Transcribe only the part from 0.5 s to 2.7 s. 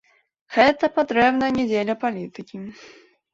Гэта патрэбна не дзеля палітыкі.